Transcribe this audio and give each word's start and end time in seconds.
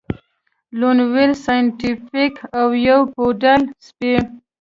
لون 0.79 0.97
وولف 1.13 1.37
سایینټیفیک 1.45 2.35
او 2.59 2.67
یو 2.87 2.99
پوډل 3.13 3.61
سپی 3.85 4.13